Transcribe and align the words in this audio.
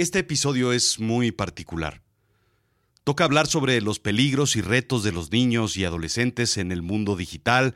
Este 0.00 0.20
episodio 0.20 0.72
es 0.72 0.98
muy 0.98 1.30
particular. 1.30 2.00
Toca 3.04 3.24
hablar 3.24 3.46
sobre 3.46 3.82
los 3.82 3.98
peligros 3.98 4.56
y 4.56 4.62
retos 4.62 5.02
de 5.02 5.12
los 5.12 5.30
niños 5.30 5.76
y 5.76 5.84
adolescentes 5.84 6.56
en 6.56 6.72
el 6.72 6.80
mundo 6.80 7.16
digital, 7.16 7.74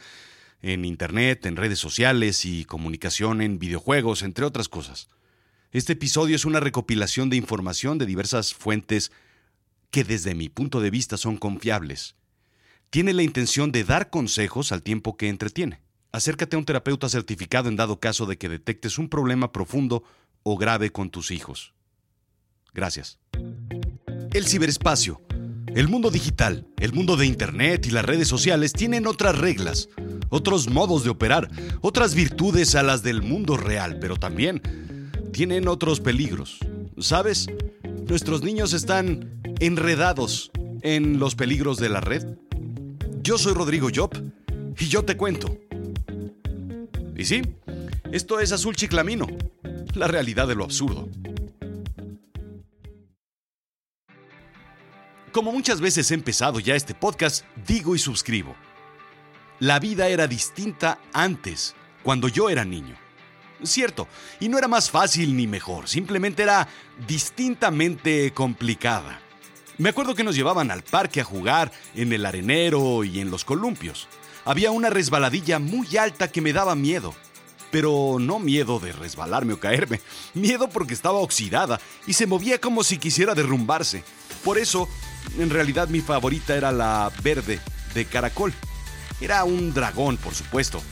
en 0.62 0.86
Internet, 0.86 1.44
en 1.44 1.56
redes 1.56 1.78
sociales 1.78 2.46
y 2.46 2.64
comunicación 2.64 3.42
en 3.42 3.58
videojuegos, 3.58 4.22
entre 4.22 4.46
otras 4.46 4.70
cosas. 4.70 5.10
Este 5.70 5.92
episodio 5.92 6.34
es 6.34 6.46
una 6.46 6.60
recopilación 6.60 7.28
de 7.28 7.36
información 7.36 7.98
de 7.98 8.06
diversas 8.06 8.54
fuentes 8.54 9.12
que 9.90 10.02
desde 10.02 10.34
mi 10.34 10.48
punto 10.48 10.80
de 10.80 10.88
vista 10.88 11.18
son 11.18 11.36
confiables. 11.36 12.16
Tiene 12.88 13.12
la 13.12 13.22
intención 13.22 13.70
de 13.70 13.84
dar 13.84 14.08
consejos 14.08 14.72
al 14.72 14.82
tiempo 14.82 15.18
que 15.18 15.28
entretiene. 15.28 15.82
Acércate 16.10 16.56
a 16.56 16.58
un 16.58 16.64
terapeuta 16.64 17.10
certificado 17.10 17.68
en 17.68 17.76
dado 17.76 18.00
caso 18.00 18.24
de 18.24 18.38
que 18.38 18.48
detectes 18.48 18.96
un 18.96 19.10
problema 19.10 19.52
profundo 19.52 20.04
o 20.42 20.56
grave 20.56 20.88
con 20.88 21.10
tus 21.10 21.30
hijos. 21.30 21.74
Gracias. 22.74 23.18
El 24.32 24.46
ciberespacio, 24.46 25.22
el 25.74 25.88
mundo 25.88 26.10
digital, 26.10 26.66
el 26.78 26.92
mundo 26.92 27.16
de 27.16 27.26
Internet 27.26 27.86
y 27.86 27.90
las 27.90 28.04
redes 28.04 28.28
sociales 28.28 28.72
tienen 28.72 29.06
otras 29.06 29.38
reglas, 29.38 29.88
otros 30.28 30.68
modos 30.68 31.04
de 31.04 31.10
operar, 31.10 31.48
otras 31.80 32.14
virtudes 32.14 32.74
a 32.74 32.82
las 32.82 33.02
del 33.02 33.22
mundo 33.22 33.56
real, 33.56 33.98
pero 34.00 34.16
también 34.16 34.60
tienen 35.32 35.68
otros 35.68 36.00
peligros. 36.00 36.58
¿Sabes? 36.98 37.46
Nuestros 38.08 38.42
niños 38.42 38.72
están 38.72 39.40
enredados 39.60 40.50
en 40.82 41.18
los 41.18 41.34
peligros 41.36 41.78
de 41.78 41.88
la 41.88 42.00
red. 42.00 42.24
Yo 43.22 43.38
soy 43.38 43.54
Rodrigo 43.54 43.88
Job 43.94 44.10
y 44.78 44.88
yo 44.88 45.04
te 45.04 45.16
cuento. 45.16 45.56
Y 47.16 47.24
sí, 47.24 47.42
esto 48.12 48.40
es 48.40 48.52
Azul 48.52 48.74
Chiclamino, 48.74 49.26
la 49.94 50.08
realidad 50.08 50.48
de 50.48 50.56
lo 50.56 50.64
absurdo. 50.64 51.08
Como 55.34 55.50
muchas 55.50 55.80
veces 55.80 56.08
he 56.12 56.14
empezado 56.14 56.60
ya 56.60 56.76
este 56.76 56.94
podcast, 56.94 57.44
digo 57.66 57.96
y 57.96 57.98
suscribo. 57.98 58.54
La 59.58 59.80
vida 59.80 60.06
era 60.06 60.28
distinta 60.28 61.00
antes, 61.12 61.74
cuando 62.04 62.28
yo 62.28 62.50
era 62.50 62.64
niño. 62.64 62.96
Cierto, 63.64 64.06
y 64.38 64.48
no 64.48 64.58
era 64.58 64.68
más 64.68 64.92
fácil 64.92 65.36
ni 65.36 65.48
mejor, 65.48 65.88
simplemente 65.88 66.44
era 66.44 66.68
distintamente 67.08 68.32
complicada. 68.32 69.18
Me 69.76 69.88
acuerdo 69.88 70.14
que 70.14 70.22
nos 70.22 70.36
llevaban 70.36 70.70
al 70.70 70.84
parque 70.84 71.20
a 71.20 71.24
jugar, 71.24 71.72
en 71.96 72.12
el 72.12 72.26
arenero 72.26 73.02
y 73.02 73.18
en 73.18 73.32
los 73.32 73.44
columpios. 73.44 74.06
Había 74.44 74.70
una 74.70 74.88
resbaladilla 74.88 75.58
muy 75.58 75.96
alta 75.96 76.30
que 76.30 76.42
me 76.42 76.52
daba 76.52 76.76
miedo. 76.76 77.12
Pero 77.72 78.18
no 78.20 78.38
miedo 78.38 78.78
de 78.78 78.92
resbalarme 78.92 79.54
o 79.54 79.58
caerme, 79.58 80.00
miedo 80.34 80.70
porque 80.70 80.94
estaba 80.94 81.18
oxidada 81.18 81.80
y 82.06 82.12
se 82.12 82.28
movía 82.28 82.60
como 82.60 82.84
si 82.84 82.98
quisiera 82.98 83.34
derrumbarse. 83.34 84.04
Por 84.44 84.58
eso 84.58 84.88
en 85.38 85.50
realidad 85.50 85.88
mi 85.88 86.00
favorita 86.00 86.54
era 86.54 86.72
la 86.72 87.10
verde 87.22 87.60
de 87.94 88.04
caracol. 88.04 88.52
Era 89.20 89.44
un 89.44 89.72
dragón, 89.72 90.16
por 90.16 90.34
supuesto, 90.34 90.82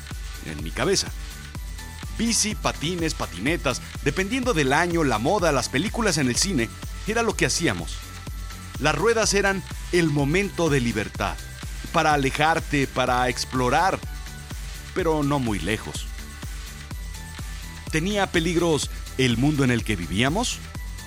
en 0.46 0.62
mi 0.62 0.70
cabeza. 0.70 1.08
Bici, 2.18 2.54
patines, 2.54 3.14
patinetas, 3.14 3.80
dependiendo 4.04 4.54
del 4.54 4.72
año, 4.72 5.04
la 5.04 5.18
moda, 5.18 5.52
las 5.52 5.68
películas 5.68 6.18
en 6.18 6.28
el 6.28 6.36
cine, 6.36 6.68
era 7.06 7.22
lo 7.22 7.34
que 7.34 7.46
hacíamos. 7.46 7.96
Las 8.80 8.94
ruedas 8.94 9.34
eran 9.34 9.62
el 9.92 10.08
momento 10.08 10.70
de 10.70 10.80
libertad, 10.80 11.36
para 11.92 12.14
alejarte, 12.14 12.86
para 12.86 13.28
explorar, 13.28 13.98
pero 14.94 15.22
no 15.22 15.38
muy 15.38 15.58
lejos. 15.58 16.06
¿Tenía 17.90 18.26
peligros 18.26 18.90
el 19.18 19.36
mundo 19.36 19.64
en 19.64 19.70
el 19.70 19.84
que 19.84 19.96
vivíamos? 19.96 20.58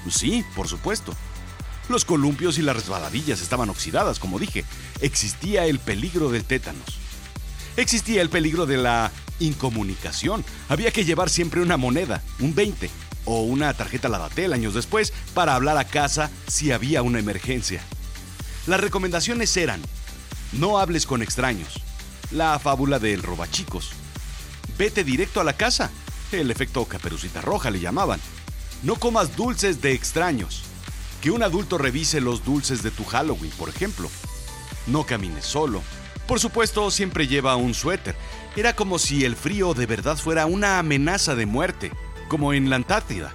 Sí, 0.10 0.45
por 0.56 0.67
supuesto. 0.67 1.16
Los 1.89 2.05
columpios 2.05 2.58
y 2.58 2.61
las 2.61 2.75
resbaladillas 2.75 3.41
estaban 3.41 3.69
oxidadas, 3.69 4.19
como 4.19 4.39
dije. 4.39 4.66
Existía 5.02 5.65
el 5.65 5.80
peligro 5.80 6.30
del 6.30 6.43
tétanos. 6.43 6.98
Existía 7.77 8.21
el 8.21 8.30
peligro 8.30 8.65
de 8.65 8.77
la 8.77 9.11
incomunicación. 9.39 10.43
Había 10.70 10.92
que 10.92 11.05
llevar 11.05 11.30
siempre 11.30 11.61
una 11.61 11.77
moneda, 11.77 12.23
un 12.39 12.55
20, 12.55 12.89
o 13.26 13.42
una 13.42 13.73
tarjeta 13.73 14.08
Ladatel 14.08 14.54
años 14.54 14.73
después 14.73 15.11
para 15.33 15.55
hablar 15.55 15.77
a 15.77 15.86
casa 15.86 16.32
si 16.48 16.71
había 16.71 17.02
una 17.02 17.20
emergencia. 17.20 17.82
Las 18.67 18.80
recomendaciones 18.80 19.55
eran, 19.58 19.81
no 20.54 20.80
hables 20.80 21.05
con 21.05 21.21
extraños, 21.21 21.81
la 22.31 22.58
fábula 22.60 22.99
del 22.99 23.21
robachicos, 23.21 23.92
vete 24.77 25.04
directo 25.04 25.42
a 25.42 25.43
la 25.43 25.54
casa, 25.54 25.92
el 26.31 26.49
efecto 26.49 26.86
caperucita 26.86 27.42
roja 27.42 27.70
le 27.70 27.80
llamaban, 27.80 28.20
no 28.83 28.95
comas 28.95 29.36
dulces 29.36 29.81
de 29.81 29.93
extraños, 29.93 30.64
que 31.25 31.31
un 31.31 31.41
adulto 31.41 31.80
revise 31.80 32.21
los 32.21 32.45
dulces 32.45 32.83
de 32.83 32.91
tu 32.91 33.03
Halloween, 33.03 33.52
por 33.58 33.67
ejemplo. 33.67 34.11
No 34.86 35.08
camines 35.08 35.43
solo. 35.43 35.81
Por 36.27 36.39
supuesto, 36.39 36.91
siempre 36.91 37.27
lleva 37.27 37.55
un 37.55 37.73
suéter. 37.73 38.15
Era 38.55 38.75
como 38.75 38.99
si 38.99 39.25
el 39.25 39.36
frío 39.36 39.73
de 39.73 39.87
verdad 39.87 40.17
fuera 40.17 40.45
una 40.45 40.77
amenaza 40.77 41.33
de 41.33 41.47
muerte, 41.47 41.91
como 42.27 42.53
en 42.53 42.69
la 42.69 42.75
Antártida. 42.75 43.33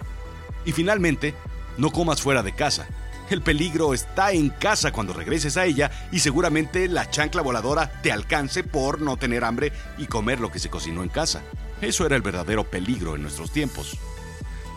Y 0.64 0.70
finalmente, 0.70 1.34
no 1.78 1.90
comas 1.90 2.22
fuera 2.22 2.44
de 2.44 2.54
casa. 2.54 2.86
El 3.28 3.42
peligro 3.42 3.92
está 3.92 4.30
en 4.30 4.50
casa 4.50 4.92
cuando 4.92 5.12
regreses 5.12 5.56
a 5.56 5.64
ella 5.64 5.90
y 6.12 6.20
seguramente 6.20 6.86
la 6.86 7.10
chancla 7.10 7.42
voladora 7.42 8.00
te 8.02 8.12
alcance 8.12 8.62
por 8.62 9.00
no 9.00 9.16
tener 9.16 9.42
hambre 9.42 9.72
y 9.98 10.06
comer 10.06 10.38
lo 10.38 10.52
que 10.52 10.60
se 10.60 10.70
cocinó 10.70 11.02
en 11.02 11.08
casa. 11.08 11.42
Eso 11.80 12.06
era 12.06 12.14
el 12.14 12.22
verdadero 12.22 12.62
peligro 12.62 13.16
en 13.16 13.22
nuestros 13.22 13.50
tiempos. 13.50 13.98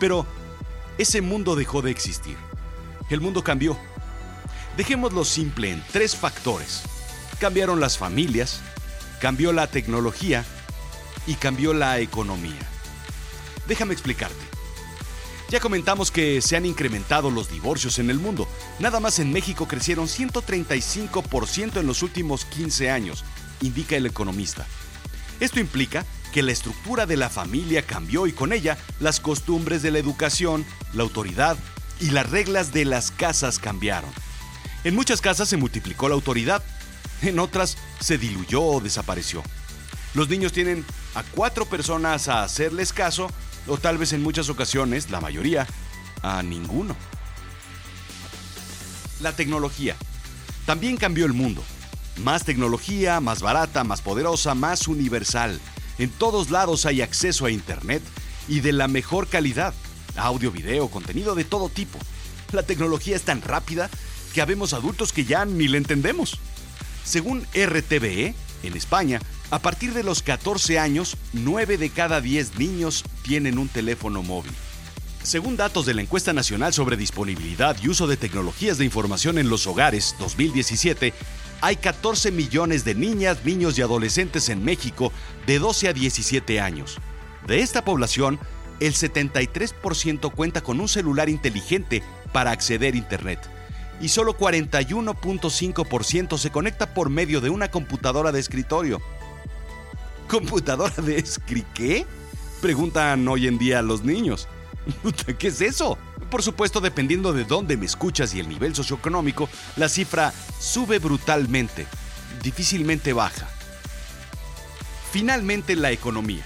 Pero 0.00 0.26
ese 0.98 1.20
mundo 1.20 1.54
dejó 1.54 1.80
de 1.80 1.92
existir 1.92 2.36
el 3.10 3.20
mundo 3.20 3.44
cambió. 3.44 3.76
Dejémoslo 4.76 5.24
simple 5.24 5.70
en 5.70 5.82
tres 5.92 6.16
factores. 6.16 6.82
Cambiaron 7.38 7.80
las 7.80 7.98
familias, 7.98 8.60
cambió 9.20 9.52
la 9.52 9.66
tecnología 9.66 10.44
y 11.26 11.34
cambió 11.34 11.74
la 11.74 11.98
economía. 12.00 12.68
Déjame 13.66 13.94
explicarte. 13.94 14.44
Ya 15.50 15.60
comentamos 15.60 16.10
que 16.10 16.40
se 16.40 16.56
han 16.56 16.66
incrementado 16.66 17.30
los 17.30 17.50
divorcios 17.50 17.98
en 17.98 18.10
el 18.10 18.18
mundo. 18.18 18.48
Nada 18.80 18.98
más 18.98 19.18
en 19.18 19.32
México 19.32 19.68
crecieron 19.68 20.08
135% 20.08 21.78
en 21.78 21.86
los 21.86 22.02
últimos 22.02 22.44
15 22.46 22.90
años, 22.90 23.24
indica 23.60 23.96
el 23.96 24.06
economista. 24.06 24.66
Esto 25.40 25.60
implica 25.60 26.04
que 26.32 26.42
la 26.42 26.52
estructura 26.52 27.06
de 27.06 27.16
la 27.16 27.30
familia 27.30 27.82
cambió 27.82 28.26
y 28.26 28.32
con 28.32 28.52
ella 28.52 28.78
las 28.98 29.20
costumbres 29.20 29.82
de 29.82 29.92
la 29.92 29.98
educación, 29.98 30.64
la 30.92 31.02
autoridad 31.02 31.56
y 32.00 32.10
las 32.10 32.30
reglas 32.30 32.72
de 32.72 32.84
las 32.84 33.10
casas 33.10 33.58
cambiaron. 33.58 34.10
En 34.84 34.94
muchas 34.94 35.20
casas 35.20 35.48
se 35.48 35.56
multiplicó 35.56 36.08
la 36.08 36.14
autoridad, 36.14 36.62
en 37.22 37.38
otras 37.38 37.76
se 38.00 38.18
diluyó 38.18 38.62
o 38.62 38.80
desapareció. 38.80 39.42
Los 40.14 40.28
niños 40.28 40.52
tienen 40.52 40.84
a 41.14 41.22
cuatro 41.22 41.66
personas 41.66 42.28
a 42.28 42.42
hacerles 42.42 42.92
caso, 42.92 43.30
o 43.66 43.78
tal 43.78 43.98
vez 43.98 44.12
en 44.12 44.22
muchas 44.22 44.48
ocasiones, 44.48 45.10
la 45.10 45.20
mayoría, 45.20 45.66
a 46.22 46.42
ninguno. 46.42 46.96
La 49.20 49.32
tecnología. 49.32 49.96
También 50.66 50.96
cambió 50.96 51.26
el 51.26 51.32
mundo. 51.32 51.62
Más 52.22 52.44
tecnología, 52.44 53.20
más 53.20 53.40
barata, 53.40 53.84
más 53.84 54.02
poderosa, 54.02 54.54
más 54.54 54.86
universal. 54.86 55.60
En 55.98 56.10
todos 56.10 56.50
lados 56.50 56.86
hay 56.86 57.02
acceso 57.02 57.46
a 57.46 57.50
Internet 57.50 58.02
y 58.48 58.60
de 58.60 58.72
la 58.72 58.88
mejor 58.88 59.28
calidad 59.28 59.74
audio, 60.16 60.50
video, 60.50 60.88
contenido 60.88 61.34
de 61.34 61.44
todo 61.44 61.68
tipo. 61.68 61.98
La 62.52 62.62
tecnología 62.62 63.16
es 63.16 63.22
tan 63.22 63.42
rápida 63.42 63.90
que 64.32 64.42
habemos 64.42 64.72
adultos 64.72 65.12
que 65.12 65.24
ya 65.24 65.44
ni 65.44 65.68
le 65.68 65.78
entendemos. 65.78 66.38
Según 67.04 67.46
RTVE, 67.54 68.34
en 68.62 68.76
España, 68.76 69.20
a 69.50 69.58
partir 69.58 69.92
de 69.92 70.02
los 70.02 70.22
14 70.22 70.78
años, 70.78 71.16
9 71.32 71.78
de 71.78 71.90
cada 71.90 72.20
10 72.20 72.58
niños 72.58 73.04
tienen 73.22 73.58
un 73.58 73.68
teléfono 73.68 74.22
móvil. 74.22 74.52
Según 75.22 75.56
datos 75.56 75.86
de 75.86 75.94
la 75.94 76.02
encuesta 76.02 76.32
nacional 76.32 76.72
sobre 76.72 76.96
disponibilidad 76.96 77.76
y 77.82 77.88
uso 77.88 78.06
de 78.06 78.16
tecnologías 78.16 78.78
de 78.78 78.84
información 78.84 79.38
en 79.38 79.48
los 79.48 79.66
hogares 79.66 80.14
2017, 80.18 81.14
hay 81.60 81.76
14 81.76 82.30
millones 82.30 82.84
de 82.84 82.94
niñas, 82.94 83.38
niños 83.44 83.78
y 83.78 83.82
adolescentes 83.82 84.50
en 84.50 84.62
México 84.64 85.12
de 85.46 85.58
12 85.58 85.88
a 85.88 85.92
17 85.94 86.60
años. 86.60 86.98
De 87.46 87.60
esta 87.60 87.84
población, 87.84 88.38
el 88.80 88.94
73% 88.94 90.32
cuenta 90.32 90.60
con 90.60 90.80
un 90.80 90.88
celular 90.88 91.28
inteligente 91.28 92.02
para 92.32 92.50
acceder 92.50 92.94
a 92.94 92.98
Internet 92.98 93.54
y 94.00 94.08
solo 94.08 94.36
41.5% 94.36 96.38
se 96.38 96.50
conecta 96.50 96.92
por 96.92 97.10
medio 97.10 97.40
de 97.40 97.50
una 97.50 97.70
computadora 97.70 98.32
de 98.32 98.40
escritorio. 98.40 99.00
¿Computadora 100.28 100.96
de 100.96 101.18
escritorio? 101.18 101.72
¿Qué? 101.74 102.04
Preguntan 102.60 103.28
hoy 103.28 103.46
en 103.46 103.58
día 103.58 103.82
los 103.82 104.02
niños. 104.04 104.48
¿Qué 105.38 105.48
es 105.48 105.60
eso? 105.60 105.98
Por 106.30 106.42
supuesto, 106.42 106.80
dependiendo 106.80 107.32
de 107.32 107.44
dónde 107.44 107.76
me 107.76 107.86
escuchas 107.86 108.34
y 108.34 108.40
el 108.40 108.48
nivel 108.48 108.74
socioeconómico, 108.74 109.48
la 109.76 109.88
cifra 109.88 110.34
sube 110.58 110.98
brutalmente, 110.98 111.86
difícilmente 112.42 113.12
baja. 113.12 113.48
Finalmente, 115.12 115.76
la 115.76 115.92
economía. 115.92 116.44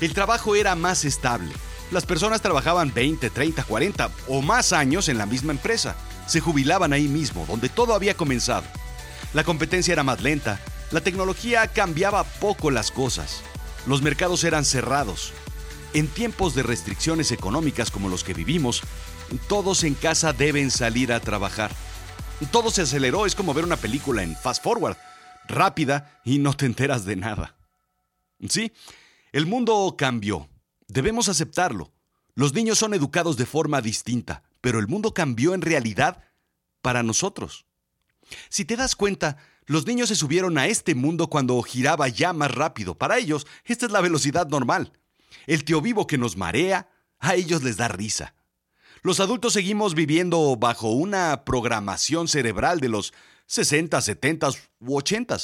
El 0.00 0.12
trabajo 0.14 0.56
era 0.56 0.74
más 0.74 1.04
estable. 1.04 1.52
Las 1.90 2.06
personas 2.06 2.42
trabajaban 2.42 2.92
20, 2.92 3.30
30, 3.30 3.64
40 3.64 4.10
o 4.28 4.42
más 4.42 4.72
años 4.72 5.08
en 5.08 5.18
la 5.18 5.26
misma 5.26 5.52
empresa. 5.52 5.96
Se 6.26 6.40
jubilaban 6.40 6.92
ahí 6.92 7.08
mismo, 7.08 7.46
donde 7.46 7.68
todo 7.68 7.94
había 7.94 8.14
comenzado. 8.14 8.64
La 9.32 9.44
competencia 9.44 9.92
era 9.92 10.02
más 10.02 10.22
lenta, 10.22 10.60
la 10.90 11.00
tecnología 11.00 11.66
cambiaba 11.66 12.22
poco 12.22 12.70
las 12.70 12.92
cosas, 12.92 13.42
los 13.86 14.00
mercados 14.00 14.44
eran 14.44 14.64
cerrados. 14.64 15.32
En 15.92 16.06
tiempos 16.06 16.54
de 16.54 16.62
restricciones 16.62 17.32
económicas 17.32 17.90
como 17.90 18.08
los 18.08 18.22
que 18.22 18.34
vivimos, 18.34 18.82
todos 19.48 19.82
en 19.82 19.94
casa 19.94 20.32
deben 20.32 20.70
salir 20.70 21.12
a 21.12 21.20
trabajar. 21.20 21.72
Todo 22.52 22.70
se 22.70 22.82
aceleró, 22.82 23.26
es 23.26 23.34
como 23.34 23.54
ver 23.54 23.64
una 23.64 23.76
película 23.76 24.22
en 24.22 24.36
fast 24.36 24.62
forward, 24.62 24.96
rápida 25.48 26.20
y 26.24 26.38
no 26.38 26.54
te 26.54 26.66
enteras 26.66 27.04
de 27.04 27.16
nada. 27.16 27.56
Sí, 28.48 28.72
el 29.34 29.46
mundo 29.46 29.96
cambió. 29.98 30.48
Debemos 30.86 31.28
aceptarlo. 31.28 31.92
Los 32.36 32.54
niños 32.54 32.78
son 32.78 32.94
educados 32.94 33.36
de 33.36 33.46
forma 33.46 33.80
distinta, 33.82 34.44
pero 34.60 34.78
el 34.78 34.86
mundo 34.86 35.12
cambió 35.12 35.54
en 35.54 35.60
realidad 35.60 36.22
para 36.82 37.02
nosotros. 37.02 37.66
Si 38.48 38.64
te 38.64 38.76
das 38.76 38.94
cuenta, 38.94 39.38
los 39.66 39.88
niños 39.88 40.10
se 40.10 40.14
subieron 40.14 40.56
a 40.56 40.68
este 40.68 40.94
mundo 40.94 41.30
cuando 41.30 41.60
giraba 41.62 42.06
ya 42.06 42.32
más 42.32 42.52
rápido. 42.52 42.96
Para 42.96 43.18
ellos, 43.18 43.44
esta 43.64 43.86
es 43.86 43.90
la 43.90 44.00
velocidad 44.00 44.46
normal. 44.46 44.92
El 45.48 45.64
tío 45.64 45.80
vivo 45.80 46.06
que 46.06 46.16
nos 46.16 46.36
marea, 46.36 46.88
a 47.18 47.34
ellos 47.34 47.64
les 47.64 47.76
da 47.76 47.88
risa. 47.88 48.36
Los 49.02 49.18
adultos 49.18 49.54
seguimos 49.54 49.96
viviendo 49.96 50.54
bajo 50.54 50.92
una 50.92 51.44
programación 51.44 52.28
cerebral 52.28 52.78
de 52.78 52.88
los 52.88 53.12
60, 53.46 54.00
70 54.00 54.50
u 54.78 54.96
80, 54.96 55.38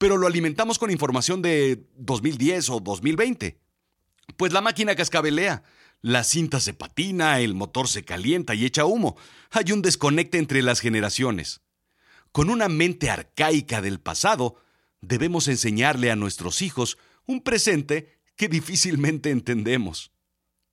pero 0.00 0.16
lo 0.16 0.26
alimentamos 0.26 0.78
con 0.78 0.90
información 0.90 1.42
de 1.42 1.86
2010 1.96 2.70
o 2.70 2.80
2020. 2.80 3.60
Pues 4.38 4.50
la 4.50 4.62
máquina 4.62 4.96
cascabelea, 4.96 5.62
la 6.00 6.24
cinta 6.24 6.58
se 6.58 6.72
patina, 6.72 7.38
el 7.40 7.52
motor 7.52 7.86
se 7.86 8.02
calienta 8.02 8.54
y 8.54 8.64
echa 8.64 8.86
humo. 8.86 9.18
Hay 9.50 9.72
un 9.72 9.82
desconecte 9.82 10.38
entre 10.38 10.62
las 10.62 10.80
generaciones. 10.80 11.60
Con 12.32 12.48
una 12.48 12.70
mente 12.70 13.10
arcaica 13.10 13.82
del 13.82 14.00
pasado, 14.00 14.56
debemos 15.02 15.48
enseñarle 15.48 16.10
a 16.10 16.16
nuestros 16.16 16.62
hijos 16.62 16.96
un 17.26 17.42
presente 17.42 18.16
que 18.36 18.48
difícilmente 18.48 19.28
entendemos. 19.28 20.12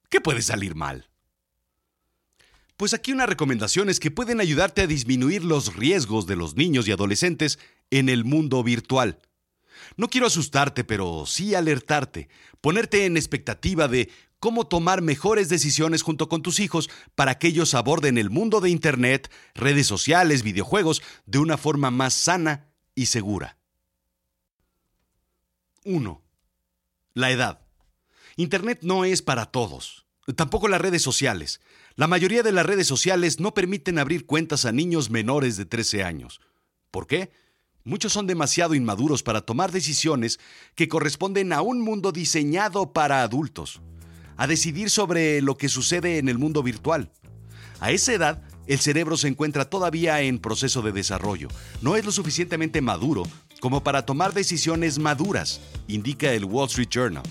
¿Qué 0.09 0.21
puede 0.21 0.41
salir 0.41 0.73
mal? 0.73 1.09
Pues 2.77 2.93
aquí 2.93 3.11
una 3.11 3.25
recomendación 3.25 3.89
es 3.89 3.99
que 3.99 4.11
pueden 4.11 4.39
ayudarte 4.39 4.83
a 4.83 4.87
disminuir 4.87 5.43
los 5.43 5.75
riesgos 5.75 6.27
de 6.27 6.35
los 6.35 6.55
niños 6.55 6.87
y 6.87 6.91
adolescentes 6.91 7.57
en 7.89 8.07
el 8.07 8.23
mundo 8.23 8.63
virtual. 8.63 9.19
No 9.95 10.09
quiero 10.09 10.27
asustarte, 10.27 10.83
pero 10.83 11.25
sí 11.25 11.55
alertarte, 11.55 12.29
ponerte 12.61 13.05
en 13.05 13.17
expectativa 13.17 13.87
de 13.87 14.11
cómo 14.39 14.67
tomar 14.67 15.01
mejores 15.01 15.49
decisiones 15.49 16.03
junto 16.03 16.29
con 16.29 16.43
tus 16.43 16.59
hijos 16.59 16.87
para 17.15 17.39
que 17.39 17.47
ellos 17.47 17.73
aborden 17.73 18.19
el 18.19 18.29
mundo 18.29 18.61
de 18.61 18.69
Internet, 18.69 19.31
redes 19.55 19.87
sociales, 19.87 20.43
videojuegos, 20.43 21.01
de 21.25 21.39
una 21.39 21.57
forma 21.57 21.89
más 21.89 22.13
sana 22.13 22.69
y 22.93 23.07
segura. 23.07 23.57
1. 25.83 26.21
La 27.15 27.31
edad. 27.31 27.61
Internet 28.35 28.79
no 28.83 29.03
es 29.03 29.23
para 29.23 29.47
todos. 29.47 30.06
Tampoco 30.35 30.67
las 30.67 30.81
redes 30.81 31.01
sociales. 31.01 31.61
La 31.95 32.07
mayoría 32.07 32.43
de 32.43 32.51
las 32.51 32.65
redes 32.65 32.85
sociales 32.85 33.39
no 33.39 33.53
permiten 33.53 33.97
abrir 33.97 34.25
cuentas 34.25 34.65
a 34.65 34.73
niños 34.73 35.09
menores 35.09 35.55
de 35.55 35.65
13 35.65 36.03
años. 36.03 36.41
¿Por 36.91 37.07
qué? 37.07 37.31
Muchos 37.85 38.11
son 38.11 38.27
demasiado 38.27 38.75
inmaduros 38.75 39.23
para 39.23 39.41
tomar 39.41 39.71
decisiones 39.71 40.39
que 40.75 40.89
corresponden 40.89 41.53
a 41.53 41.61
un 41.61 41.79
mundo 41.79 42.11
diseñado 42.11 42.91
para 42.91 43.23
adultos, 43.23 43.81
a 44.35 44.47
decidir 44.47 44.89
sobre 44.89 45.41
lo 45.41 45.57
que 45.57 45.69
sucede 45.69 46.17
en 46.17 46.27
el 46.27 46.37
mundo 46.37 46.61
virtual. 46.61 47.09
A 47.79 47.91
esa 47.91 48.11
edad, 48.11 48.43
el 48.67 48.79
cerebro 48.79 49.15
se 49.15 49.29
encuentra 49.29 49.69
todavía 49.69 50.21
en 50.21 50.39
proceso 50.39 50.81
de 50.81 50.91
desarrollo. 50.91 51.47
No 51.81 51.95
es 51.95 52.03
lo 52.03 52.11
suficientemente 52.11 52.81
maduro 52.81 53.23
como 53.61 53.81
para 53.81 54.05
tomar 54.05 54.33
decisiones 54.33 54.99
maduras, 54.99 55.61
indica 55.87 56.33
el 56.33 56.43
Wall 56.43 56.67
Street 56.67 56.89
Journal. 56.89 57.23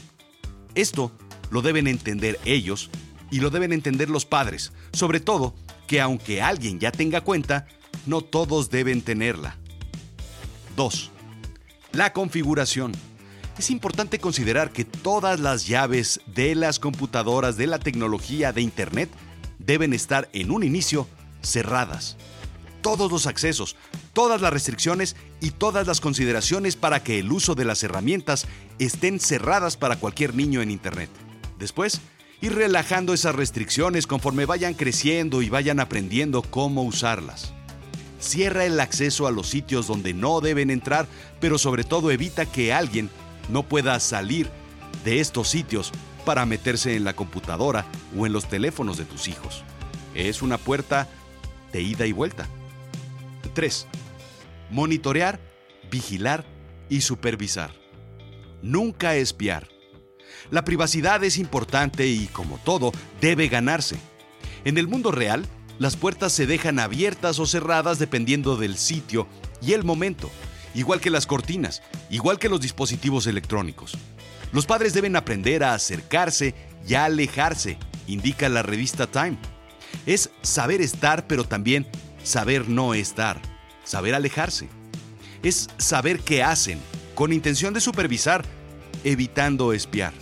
Esto 0.74 1.12
lo 1.50 1.62
deben 1.62 1.86
entender 1.86 2.38
ellos 2.44 2.90
y 3.30 3.40
lo 3.40 3.50
deben 3.50 3.72
entender 3.72 4.10
los 4.10 4.24
padres, 4.24 4.72
sobre 4.92 5.20
todo 5.20 5.54
que 5.86 6.00
aunque 6.00 6.42
alguien 6.42 6.78
ya 6.78 6.92
tenga 6.92 7.20
cuenta, 7.20 7.66
no 8.06 8.20
todos 8.20 8.70
deben 8.70 9.02
tenerla. 9.02 9.56
2. 10.76 11.10
La 11.92 12.12
configuración. 12.12 12.92
Es 13.58 13.70
importante 13.70 14.18
considerar 14.18 14.70
que 14.70 14.84
todas 14.84 15.40
las 15.40 15.66
llaves 15.66 16.20
de 16.26 16.54
las 16.54 16.78
computadoras 16.78 17.56
de 17.56 17.66
la 17.66 17.78
tecnología 17.78 18.52
de 18.52 18.60
Internet 18.60 19.08
deben 19.58 19.94
estar 19.94 20.28
en 20.34 20.50
un 20.50 20.62
inicio 20.62 21.08
cerradas. 21.42 22.16
Todos 22.82 23.10
los 23.10 23.26
accesos, 23.26 23.76
todas 24.12 24.42
las 24.42 24.52
restricciones 24.52 25.16
y 25.40 25.52
todas 25.52 25.86
las 25.86 26.02
consideraciones 26.02 26.76
para 26.76 27.02
que 27.02 27.18
el 27.18 27.32
uso 27.32 27.54
de 27.54 27.64
las 27.64 27.82
herramientas 27.82 28.46
estén 28.78 29.18
cerradas 29.18 29.76
para 29.76 29.96
cualquier 29.96 30.34
niño 30.34 30.60
en 30.60 30.70
Internet. 30.70 31.10
Después, 31.58 32.00
ir 32.40 32.54
relajando 32.54 33.14
esas 33.14 33.34
restricciones 33.34 34.06
conforme 34.06 34.46
vayan 34.46 34.74
creciendo 34.74 35.42
y 35.42 35.48
vayan 35.48 35.80
aprendiendo 35.80 36.42
cómo 36.42 36.82
usarlas. 36.82 37.52
Cierra 38.20 38.64
el 38.64 38.80
acceso 38.80 39.26
a 39.26 39.30
los 39.30 39.48
sitios 39.48 39.86
donde 39.86 40.14
no 40.14 40.40
deben 40.40 40.70
entrar, 40.70 41.06
pero 41.40 41.58
sobre 41.58 41.84
todo 41.84 42.10
evita 42.10 42.46
que 42.46 42.72
alguien 42.72 43.10
no 43.48 43.62
pueda 43.62 43.98
salir 44.00 44.48
de 45.04 45.20
estos 45.20 45.48
sitios 45.48 45.92
para 46.24 46.46
meterse 46.46 46.96
en 46.96 47.04
la 47.04 47.14
computadora 47.14 47.86
o 48.16 48.26
en 48.26 48.32
los 48.32 48.48
teléfonos 48.48 48.98
de 48.98 49.04
tus 49.04 49.28
hijos. 49.28 49.62
Es 50.14 50.42
una 50.42 50.58
puerta 50.58 51.08
de 51.72 51.82
ida 51.82 52.06
y 52.06 52.12
vuelta. 52.12 52.48
3. 53.54 53.86
Monitorear, 54.70 55.38
vigilar 55.90 56.44
y 56.88 57.02
supervisar. 57.02 57.72
Nunca 58.62 59.14
espiar. 59.14 59.75
La 60.50 60.64
privacidad 60.64 61.22
es 61.24 61.38
importante 61.38 62.06
y, 62.06 62.26
como 62.26 62.58
todo, 62.58 62.92
debe 63.20 63.48
ganarse. 63.48 63.96
En 64.64 64.78
el 64.78 64.88
mundo 64.88 65.10
real, 65.12 65.46
las 65.78 65.96
puertas 65.96 66.32
se 66.32 66.46
dejan 66.46 66.78
abiertas 66.78 67.38
o 67.38 67.46
cerradas 67.46 67.98
dependiendo 67.98 68.56
del 68.56 68.76
sitio 68.76 69.26
y 69.60 69.72
el 69.72 69.84
momento, 69.84 70.30
igual 70.74 71.00
que 71.00 71.10
las 71.10 71.26
cortinas, 71.26 71.82
igual 72.10 72.38
que 72.38 72.48
los 72.48 72.60
dispositivos 72.60 73.26
electrónicos. 73.26 73.96
Los 74.52 74.66
padres 74.66 74.94
deben 74.94 75.16
aprender 75.16 75.64
a 75.64 75.74
acercarse 75.74 76.54
y 76.86 76.94
a 76.94 77.04
alejarse, 77.04 77.78
indica 78.06 78.48
la 78.48 78.62
revista 78.62 79.06
Time. 79.06 79.38
Es 80.06 80.30
saber 80.42 80.80
estar, 80.80 81.26
pero 81.26 81.44
también 81.44 81.86
saber 82.22 82.68
no 82.68 82.94
estar, 82.94 83.40
saber 83.84 84.14
alejarse. 84.14 84.68
Es 85.42 85.68
saber 85.78 86.20
qué 86.20 86.42
hacen, 86.42 86.80
con 87.14 87.32
intención 87.32 87.74
de 87.74 87.80
supervisar, 87.80 88.44
evitando 89.04 89.72
espiar. 89.72 90.12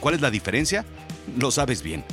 ¿Cuál 0.00 0.14
es 0.14 0.20
la 0.20 0.30
diferencia? 0.30 0.84
Lo 1.38 1.50
sabes 1.50 1.82
bien. 1.82 2.04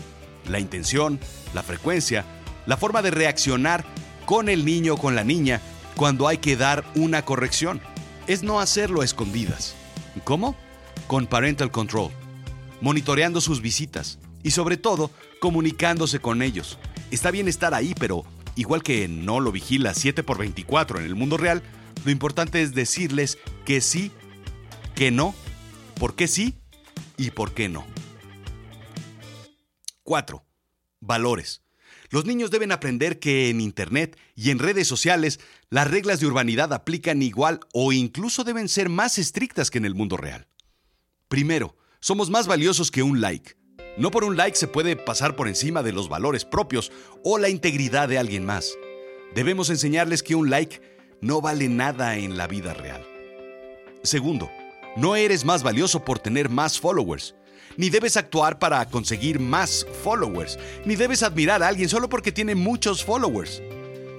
La 0.47 0.59
intención, 0.59 1.19
la 1.53 1.63
frecuencia, 1.63 2.25
la 2.65 2.77
forma 2.77 3.01
de 3.01 3.11
reaccionar 3.11 3.85
con 4.25 4.49
el 4.49 4.65
niño 4.65 4.95
o 4.95 4.97
con 4.97 5.15
la 5.15 5.23
niña 5.23 5.61
cuando 5.95 6.27
hay 6.27 6.37
que 6.37 6.55
dar 6.55 6.85
una 6.95 7.23
corrección. 7.23 7.81
Es 8.27 8.43
no 8.43 8.59
hacerlo 8.59 9.01
a 9.01 9.05
escondidas. 9.05 9.75
¿Cómo? 10.23 10.55
Con 11.07 11.27
parental 11.27 11.71
control, 11.71 12.11
monitoreando 12.81 13.41
sus 13.41 13.61
visitas 13.61 14.19
y 14.43 14.51
sobre 14.51 14.77
todo 14.77 15.11
comunicándose 15.39 16.19
con 16.19 16.41
ellos. 16.41 16.77
Está 17.11 17.31
bien 17.31 17.47
estar 17.47 17.73
ahí, 17.73 17.95
pero 17.99 18.23
igual 18.55 18.83
que 18.83 19.07
no 19.07 19.39
lo 19.39 19.51
vigila 19.51 19.93
7 19.93 20.23
por 20.23 20.37
24 20.37 20.99
en 20.99 21.05
el 21.05 21.15
mundo 21.15 21.37
real, 21.37 21.63
lo 22.05 22.11
importante 22.11 22.61
es 22.61 22.73
decirles 22.73 23.37
que 23.65 23.81
sí, 23.81 24.11
que 24.95 25.11
no, 25.11 25.33
por 25.95 26.15
qué 26.15 26.27
sí 26.27 26.55
y 27.19 27.31
por 27.31 27.53
qué 27.53 27.67
no. 27.69 27.85
4. 30.03 30.43
Valores. 31.01 31.61
Los 32.09 32.25
niños 32.25 32.49
deben 32.49 32.71
aprender 32.71 33.19
que 33.19 33.49
en 33.49 33.61
Internet 33.61 34.17
y 34.35 34.49
en 34.49 34.57
redes 34.57 34.87
sociales 34.87 35.39
las 35.69 35.89
reglas 35.89 36.19
de 36.19 36.25
urbanidad 36.25 36.73
aplican 36.73 37.21
igual 37.21 37.59
o 37.73 37.91
incluso 37.91 38.43
deben 38.43 38.69
ser 38.69 38.89
más 38.89 39.19
estrictas 39.19 39.69
que 39.69 39.77
en 39.77 39.85
el 39.85 39.93
mundo 39.93 40.17
real. 40.17 40.47
Primero, 41.27 41.77
somos 41.99 42.29
más 42.29 42.47
valiosos 42.47 42.89
que 42.89 43.03
un 43.03 43.21
like. 43.21 43.55
No 43.97 44.09
por 44.11 44.23
un 44.23 44.37
like 44.37 44.57
se 44.57 44.67
puede 44.67 44.95
pasar 44.95 45.35
por 45.35 45.47
encima 45.47 45.83
de 45.83 45.91
los 45.91 46.09
valores 46.09 46.45
propios 46.45 46.91
o 47.23 47.37
la 47.37 47.49
integridad 47.49 48.07
de 48.07 48.17
alguien 48.17 48.45
más. 48.45 48.73
Debemos 49.35 49.69
enseñarles 49.69 50.23
que 50.23 50.35
un 50.35 50.49
like 50.49 50.81
no 51.21 51.41
vale 51.41 51.67
nada 51.67 52.17
en 52.17 52.37
la 52.37 52.47
vida 52.47 52.73
real. 52.73 53.05
Segundo, 54.03 54.49
no 54.95 55.15
eres 55.15 55.45
más 55.45 55.63
valioso 55.63 56.03
por 56.03 56.19
tener 56.19 56.49
más 56.49 56.79
followers 56.79 57.35
ni 57.79 57.89
debes 57.89 58.17
actuar 58.17 58.59
para 58.59 58.85
conseguir 58.89 59.39
más 59.39 59.85
followers, 60.03 60.59
ni 60.83 60.97
debes 60.97 61.23
admirar 61.23 61.63
a 61.63 61.69
alguien 61.69 61.87
solo 61.87 62.09
porque 62.09 62.33
tiene 62.33 62.53
muchos 62.53 63.05
followers. 63.05 63.61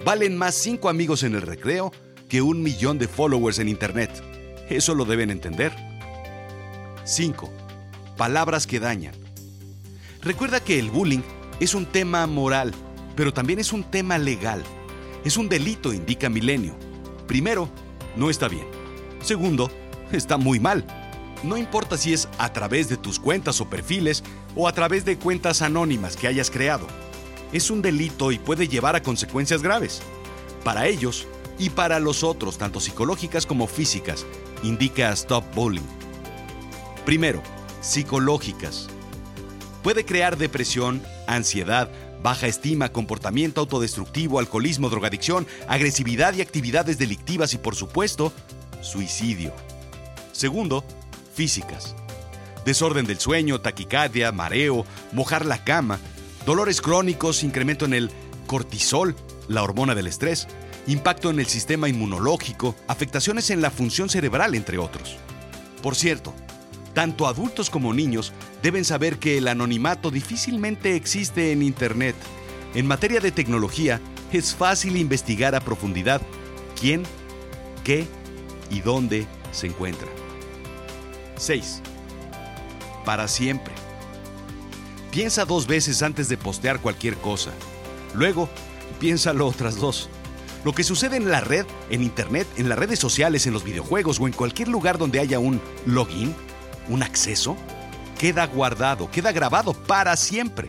Valen 0.03 0.35
más 0.35 0.55
cinco 0.55 0.89
amigos 0.89 1.21
en 1.21 1.35
el 1.35 1.43
recreo 1.43 1.91
que 2.27 2.41
un 2.41 2.63
millón 2.63 2.97
de 2.97 3.07
followers 3.07 3.59
en 3.59 3.69
Internet. 3.69 4.09
Eso 4.67 4.95
lo 4.95 5.05
deben 5.05 5.29
entender. 5.29 5.71
5. 7.03 7.51
Palabras 8.17 8.65
que 8.65 8.79
dañan. 8.79 9.13
Recuerda 10.21 10.59
que 10.59 10.79
el 10.79 10.89
bullying 10.89 11.21
es 11.59 11.75
un 11.75 11.85
tema 11.85 12.25
moral, 12.25 12.73
pero 13.15 13.31
también 13.31 13.59
es 13.59 13.73
un 13.73 13.83
tema 13.83 14.17
legal. 14.17 14.63
Es 15.23 15.37
un 15.37 15.49
delito, 15.49 15.93
indica 15.93 16.29
Milenio. 16.29 16.75
Primero, 17.27 17.69
no 18.15 18.31
está 18.31 18.47
bien. 18.47 18.65
Segundo, 19.21 19.69
está 20.17 20.37
muy 20.37 20.59
mal. 20.59 20.85
No 21.43 21.57
importa 21.57 21.97
si 21.97 22.13
es 22.13 22.27
a 22.37 22.53
través 22.53 22.87
de 22.89 22.97
tus 22.97 23.19
cuentas 23.19 23.61
o 23.61 23.69
perfiles 23.69 24.23
o 24.55 24.67
a 24.67 24.73
través 24.73 25.05
de 25.05 25.17
cuentas 25.17 25.61
anónimas 25.61 26.15
que 26.15 26.27
hayas 26.27 26.51
creado. 26.51 26.87
Es 27.51 27.71
un 27.71 27.81
delito 27.81 28.31
y 28.31 28.39
puede 28.39 28.67
llevar 28.67 28.95
a 28.95 29.03
consecuencias 29.03 29.61
graves. 29.61 30.01
Para 30.63 30.87
ellos 30.87 31.27
y 31.57 31.69
para 31.69 31.99
los 31.99 32.23
otros, 32.23 32.57
tanto 32.57 32.79
psicológicas 32.79 33.45
como 33.45 33.67
físicas, 33.67 34.25
indica 34.63 35.11
Stop 35.11 35.43
Bullying. 35.55 35.81
Primero, 37.05 37.41
psicológicas. 37.81 38.87
Puede 39.83 40.05
crear 40.05 40.37
depresión, 40.37 41.01
ansiedad, 41.27 41.89
baja 42.21 42.47
estima, 42.47 42.89
comportamiento 42.89 43.61
autodestructivo, 43.61 44.39
alcoholismo, 44.39 44.89
drogadicción, 44.89 45.47
agresividad 45.67 46.35
y 46.35 46.41
actividades 46.41 46.99
delictivas 46.99 47.53
y 47.53 47.57
por 47.57 47.75
supuesto, 47.75 48.31
suicidio. 48.81 49.53
Segundo, 50.31 50.83
físicas. 51.33 51.95
Desorden 52.65 53.05
del 53.05 53.19
sueño, 53.19 53.61
taquicardia, 53.61 54.31
mareo, 54.31 54.85
mojar 55.11 55.45
la 55.45 55.63
cama, 55.63 55.99
dolores 56.45 56.81
crónicos, 56.81 57.43
incremento 57.43 57.85
en 57.85 57.93
el 57.93 58.11
cortisol, 58.47 59.15
la 59.47 59.63
hormona 59.63 59.95
del 59.95 60.07
estrés, 60.07 60.47
impacto 60.87 61.29
en 61.29 61.39
el 61.39 61.47
sistema 61.47 61.89
inmunológico, 61.89 62.75
afectaciones 62.87 63.49
en 63.49 63.61
la 63.61 63.71
función 63.71 64.09
cerebral, 64.09 64.55
entre 64.55 64.77
otros. 64.77 65.17
Por 65.81 65.95
cierto, 65.95 66.33
tanto 66.93 67.27
adultos 67.27 67.69
como 67.69 67.93
niños 67.93 68.33
deben 68.61 68.85
saber 68.85 69.17
que 69.17 69.37
el 69.37 69.47
anonimato 69.47 70.11
difícilmente 70.11 70.95
existe 70.95 71.51
en 71.51 71.63
Internet. 71.63 72.15
En 72.75 72.87
materia 72.87 73.19
de 73.19 73.31
tecnología, 73.31 73.99
es 74.31 74.55
fácil 74.55 74.97
investigar 74.97 75.55
a 75.55 75.59
profundidad 75.59 76.21
quién, 76.79 77.03
qué 77.83 78.07
y 78.69 78.81
dónde 78.81 79.27
se 79.51 79.67
encuentra. 79.67 80.07
6. 81.41 81.81
Para 83.03 83.27
siempre. 83.27 83.73
Piensa 85.09 85.43
dos 85.43 85.65
veces 85.65 86.03
antes 86.03 86.29
de 86.29 86.37
postear 86.37 86.79
cualquier 86.79 87.17
cosa. 87.17 87.51
Luego, 88.13 88.47
piénsalo 88.99 89.47
otras 89.47 89.77
dos. 89.77 90.07
Lo 90.63 90.73
que 90.73 90.83
sucede 90.83 91.17
en 91.17 91.31
la 91.31 91.41
red, 91.41 91.65
en 91.89 92.03
Internet, 92.03 92.47
en 92.57 92.69
las 92.69 92.77
redes 92.77 92.99
sociales, 92.99 93.47
en 93.47 93.53
los 93.53 93.63
videojuegos 93.63 94.19
o 94.19 94.27
en 94.27 94.33
cualquier 94.33 94.67
lugar 94.67 94.99
donde 94.99 95.19
haya 95.19 95.39
un 95.39 95.59
login, 95.87 96.35
un 96.87 97.01
acceso, 97.01 97.57
queda 98.19 98.45
guardado, 98.45 99.09
queda 99.09 99.31
grabado 99.31 99.73
para 99.73 100.15
siempre. 100.15 100.67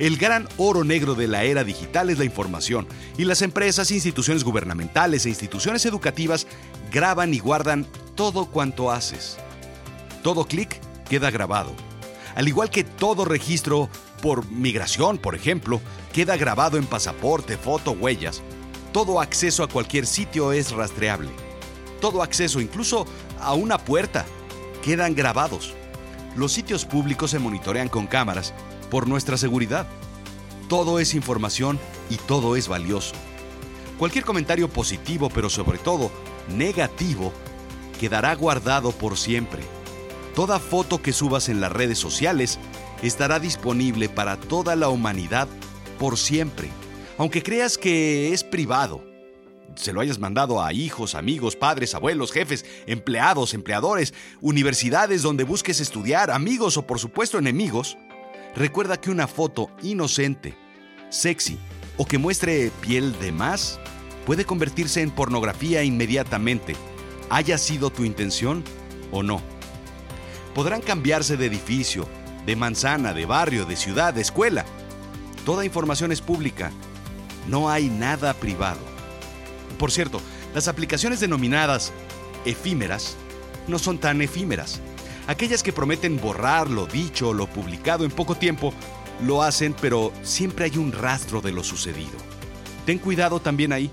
El 0.00 0.16
gran 0.16 0.48
oro 0.56 0.82
negro 0.82 1.14
de 1.14 1.28
la 1.28 1.44
era 1.44 1.62
digital 1.62 2.10
es 2.10 2.18
la 2.18 2.24
información, 2.24 2.88
y 3.16 3.24
las 3.24 3.42
empresas, 3.42 3.92
instituciones 3.92 4.42
gubernamentales 4.42 5.24
e 5.24 5.28
instituciones 5.28 5.86
educativas 5.86 6.48
graban 6.90 7.32
y 7.32 7.38
guardan 7.38 7.86
todo 8.16 8.46
cuanto 8.46 8.90
haces. 8.90 9.38
Todo 10.22 10.44
clic 10.44 10.80
queda 11.08 11.30
grabado. 11.30 11.72
Al 12.34 12.48
igual 12.48 12.70
que 12.70 12.84
todo 12.84 13.24
registro 13.24 13.88
por 14.22 14.50
migración, 14.50 15.18
por 15.18 15.34
ejemplo, 15.34 15.80
queda 16.12 16.36
grabado 16.36 16.76
en 16.76 16.86
pasaporte, 16.86 17.56
foto, 17.56 17.92
huellas. 17.92 18.42
Todo 18.92 19.20
acceso 19.20 19.62
a 19.62 19.68
cualquier 19.68 20.06
sitio 20.06 20.52
es 20.52 20.72
rastreable. 20.72 21.30
Todo 22.00 22.22
acceso, 22.22 22.60
incluso 22.60 23.06
a 23.40 23.54
una 23.54 23.78
puerta, 23.78 24.24
quedan 24.84 25.14
grabados. 25.14 25.74
Los 26.36 26.52
sitios 26.52 26.84
públicos 26.84 27.30
se 27.30 27.38
monitorean 27.38 27.88
con 27.88 28.06
cámaras 28.06 28.54
por 28.90 29.08
nuestra 29.08 29.36
seguridad. 29.36 29.86
Todo 30.68 30.98
es 30.98 31.14
información 31.14 31.78
y 32.10 32.16
todo 32.16 32.56
es 32.56 32.68
valioso. 32.68 33.14
Cualquier 33.98 34.24
comentario 34.24 34.68
positivo, 34.68 35.28
pero 35.28 35.50
sobre 35.50 35.78
todo 35.78 36.10
negativo, 36.48 37.32
quedará 37.98 38.34
guardado 38.34 38.92
por 38.92 39.16
siempre. 39.16 39.62
Toda 40.38 40.60
foto 40.60 41.02
que 41.02 41.12
subas 41.12 41.48
en 41.48 41.60
las 41.60 41.72
redes 41.72 41.98
sociales 41.98 42.60
estará 43.02 43.40
disponible 43.40 44.08
para 44.08 44.36
toda 44.36 44.76
la 44.76 44.88
humanidad 44.88 45.48
por 45.98 46.16
siempre, 46.16 46.68
aunque 47.16 47.42
creas 47.42 47.76
que 47.76 48.32
es 48.32 48.44
privado 48.44 49.02
se 49.74 49.92
lo 49.92 50.00
hayas 50.00 50.20
mandado 50.20 50.62
a 50.62 50.72
hijos, 50.72 51.16
amigos, 51.16 51.56
padres, 51.56 51.96
abuelos, 51.96 52.30
jefes, 52.30 52.64
empleados, 52.86 53.52
empleadores, 53.52 54.14
universidades 54.40 55.22
donde 55.22 55.42
busques 55.42 55.80
estudiar, 55.80 56.30
amigos 56.30 56.76
o 56.76 56.86
por 56.86 57.00
supuesto 57.00 57.36
enemigos, 57.38 57.96
recuerda 58.54 59.00
que 59.00 59.10
una 59.10 59.26
foto 59.26 59.70
inocente, 59.82 60.56
sexy 61.10 61.58
o 61.96 62.06
que 62.06 62.18
muestre 62.18 62.70
piel 62.80 63.18
de 63.18 63.32
más 63.32 63.80
puede 64.24 64.44
convertirse 64.44 65.02
en 65.02 65.10
pornografía 65.10 65.82
inmediatamente, 65.82 66.76
haya 67.28 67.58
sido 67.58 67.90
tu 67.90 68.04
intención 68.04 68.62
o 69.10 69.24
no. 69.24 69.57
Podrán 70.58 70.80
cambiarse 70.80 71.36
de 71.36 71.46
edificio, 71.46 72.08
de 72.44 72.56
manzana, 72.56 73.14
de 73.14 73.26
barrio, 73.26 73.64
de 73.64 73.76
ciudad, 73.76 74.12
de 74.12 74.22
escuela. 74.22 74.64
Toda 75.44 75.64
información 75.64 76.10
es 76.10 76.20
pública. 76.20 76.72
No 77.46 77.70
hay 77.70 77.88
nada 77.88 78.34
privado. 78.34 78.80
Por 79.78 79.92
cierto, 79.92 80.20
las 80.56 80.66
aplicaciones 80.66 81.20
denominadas 81.20 81.92
efímeras 82.44 83.16
no 83.68 83.78
son 83.78 83.98
tan 83.98 84.20
efímeras. 84.20 84.80
Aquellas 85.28 85.62
que 85.62 85.72
prometen 85.72 86.20
borrar 86.20 86.68
lo 86.68 86.86
dicho 86.86 87.28
o 87.28 87.34
lo 87.34 87.46
publicado 87.46 88.04
en 88.04 88.10
poco 88.10 88.34
tiempo, 88.34 88.74
lo 89.24 89.44
hacen, 89.44 89.76
pero 89.80 90.12
siempre 90.24 90.64
hay 90.64 90.76
un 90.76 90.90
rastro 90.90 91.40
de 91.40 91.52
lo 91.52 91.62
sucedido. 91.62 92.18
Ten 92.84 92.98
cuidado 92.98 93.38
también 93.38 93.72
ahí. 93.72 93.92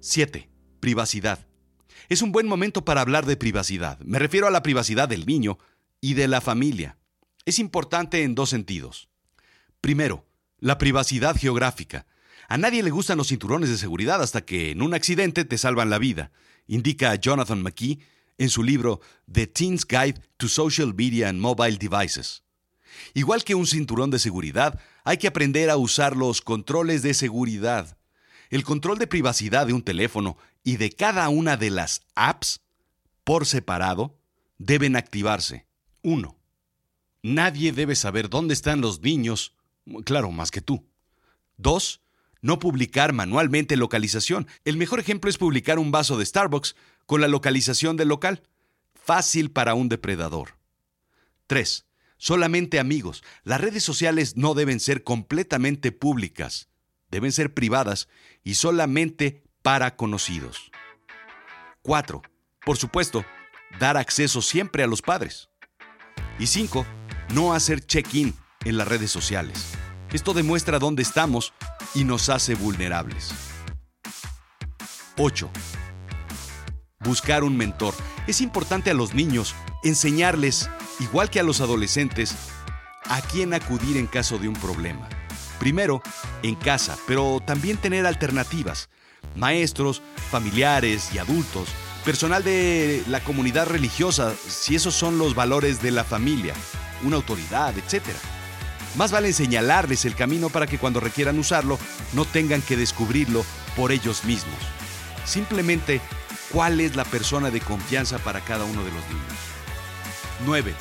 7. 0.00 0.48
Privacidad. 0.80 1.49
Es 2.08 2.22
un 2.22 2.32
buen 2.32 2.46
momento 2.46 2.84
para 2.84 3.00
hablar 3.00 3.26
de 3.26 3.36
privacidad. 3.36 3.98
Me 4.00 4.18
refiero 4.18 4.46
a 4.46 4.50
la 4.50 4.62
privacidad 4.62 5.08
del 5.08 5.26
niño 5.26 5.58
y 6.00 6.14
de 6.14 6.28
la 6.28 6.40
familia. 6.40 6.96
Es 7.44 7.58
importante 7.58 8.22
en 8.22 8.34
dos 8.34 8.50
sentidos. 8.50 9.08
Primero, 9.80 10.26
la 10.58 10.78
privacidad 10.78 11.36
geográfica. 11.36 12.06
A 12.48 12.58
nadie 12.58 12.82
le 12.82 12.90
gustan 12.90 13.18
los 13.18 13.28
cinturones 13.28 13.70
de 13.70 13.78
seguridad 13.78 14.22
hasta 14.22 14.44
que 14.44 14.70
en 14.70 14.82
un 14.82 14.94
accidente 14.94 15.44
te 15.44 15.56
salvan 15.56 15.88
la 15.88 15.98
vida, 15.98 16.32
indica 16.66 17.14
Jonathan 17.14 17.62
McKee 17.62 18.00
en 18.38 18.48
su 18.48 18.62
libro 18.62 19.00
The 19.30 19.46
Teen's 19.46 19.86
Guide 19.86 20.20
to 20.36 20.48
Social 20.48 20.94
Media 20.94 21.28
and 21.28 21.40
Mobile 21.40 21.76
Devices. 21.76 22.42
Igual 23.14 23.44
que 23.44 23.54
un 23.54 23.66
cinturón 23.66 24.10
de 24.10 24.18
seguridad, 24.18 24.80
hay 25.04 25.18
que 25.18 25.28
aprender 25.28 25.70
a 25.70 25.76
usar 25.76 26.16
los 26.16 26.40
controles 26.40 27.02
de 27.02 27.14
seguridad. 27.14 27.96
El 28.48 28.64
control 28.64 28.98
de 28.98 29.06
privacidad 29.06 29.66
de 29.66 29.72
un 29.72 29.82
teléfono 29.82 30.36
y 30.62 30.76
de 30.76 30.90
cada 30.90 31.28
una 31.28 31.56
de 31.56 31.70
las 31.70 32.02
apps, 32.14 32.60
por 33.24 33.46
separado, 33.46 34.18
deben 34.58 34.96
activarse. 34.96 35.66
1. 36.02 36.36
Nadie 37.22 37.72
debe 37.72 37.94
saber 37.94 38.28
dónde 38.28 38.54
están 38.54 38.80
los 38.80 39.00
niños, 39.00 39.54
claro, 40.04 40.30
más 40.30 40.50
que 40.50 40.60
tú. 40.60 40.86
2 41.58 42.00
no 42.42 42.58
publicar 42.58 43.12
manualmente 43.12 43.76
localización. 43.76 44.46
El 44.64 44.76
mejor 44.76 45.00
ejemplo 45.00 45.30
es 45.30 45.38
publicar 45.38 45.78
un 45.78 45.90
vaso 45.90 46.18
de 46.18 46.26
Starbucks 46.26 46.74
con 47.06 47.20
la 47.20 47.28
localización 47.28 47.96
del 47.96 48.08
local. 48.08 48.42
Fácil 48.94 49.50
para 49.50 49.74
un 49.74 49.88
depredador. 49.88 50.56
3. 51.46 51.86
Solamente 52.16 52.78
amigos. 52.78 53.22
Las 53.44 53.60
redes 53.60 53.82
sociales 53.82 54.36
no 54.36 54.54
deben 54.54 54.80
ser 54.80 55.02
completamente 55.04 55.92
públicas. 55.92 56.68
Deben 57.10 57.32
ser 57.32 57.54
privadas 57.54 58.08
y 58.44 58.54
solamente 58.54 59.42
para 59.62 59.96
conocidos. 59.96 60.70
4. 61.82 62.22
Por 62.64 62.76
supuesto, 62.76 63.24
dar 63.78 63.96
acceso 63.96 64.42
siempre 64.42 64.82
a 64.82 64.86
los 64.86 65.02
padres. 65.02 65.48
Y 66.38 66.46
5. 66.46 66.86
No 67.34 67.54
hacer 67.54 67.80
check-in 67.80 68.34
en 68.64 68.76
las 68.76 68.88
redes 68.88 69.10
sociales. 69.10 69.72
Esto 70.12 70.34
demuestra 70.34 70.78
dónde 70.78 71.02
estamos 71.02 71.52
y 71.94 72.04
nos 72.04 72.28
hace 72.28 72.54
vulnerables. 72.54 73.30
8. 75.16 75.50
Buscar 77.00 77.44
un 77.44 77.56
mentor. 77.56 77.94
Es 78.26 78.40
importante 78.40 78.90
a 78.90 78.94
los 78.94 79.14
niños 79.14 79.54
enseñarles, 79.82 80.68
igual 80.98 81.30
que 81.30 81.40
a 81.40 81.42
los 81.42 81.60
adolescentes, 81.60 82.34
a 83.04 83.20
quién 83.22 83.54
acudir 83.54 83.96
en 83.96 84.06
caso 84.06 84.38
de 84.38 84.48
un 84.48 84.54
problema. 84.54 85.08
Primero, 85.58 86.02
en 86.42 86.54
casa, 86.54 86.96
pero 87.06 87.40
también 87.46 87.76
tener 87.76 88.06
alternativas. 88.06 88.88
Maestros, 89.36 90.02
familiares 90.30 91.10
y 91.14 91.18
adultos, 91.18 91.68
personal 92.04 92.42
de 92.42 93.02
la 93.08 93.20
comunidad 93.20 93.66
religiosa, 93.66 94.34
si 94.48 94.74
esos 94.74 94.94
son 94.94 95.18
los 95.18 95.34
valores 95.34 95.82
de 95.82 95.90
la 95.90 96.04
familia, 96.04 96.54
una 97.02 97.16
autoridad, 97.16 97.74
etc. 97.76 98.04
Más 98.96 99.12
vale 99.12 99.32
señalarles 99.32 100.04
el 100.04 100.14
camino 100.14 100.48
para 100.48 100.66
que 100.66 100.78
cuando 100.78 101.00
requieran 101.00 101.38
usarlo 101.38 101.78
no 102.12 102.24
tengan 102.24 102.62
que 102.62 102.76
descubrirlo 102.76 103.44
por 103.76 103.92
ellos 103.92 104.24
mismos. 104.24 104.58
Simplemente, 105.24 106.00
¿cuál 106.50 106.80
es 106.80 106.96
la 106.96 107.04
persona 107.04 107.50
de 107.50 107.60
confianza 107.60 108.18
para 108.18 108.40
cada 108.40 108.64
uno 108.64 108.82
de 108.82 108.90
los 108.90 109.06
niños? 109.08 109.50
9. 110.46 110.74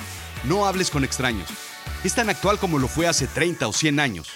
No 0.45 0.65
hables 0.65 0.89
con 0.89 1.03
extraños. 1.03 1.49
es 2.03 2.15
tan 2.15 2.29
actual 2.29 2.57
como 2.57 2.79
lo 2.79 2.87
fue 2.87 3.07
hace 3.07 3.27
30 3.27 3.67
o 3.67 3.73
100 3.73 3.99
años. 3.99 4.29